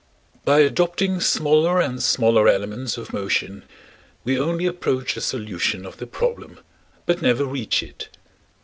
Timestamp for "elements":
2.47-2.97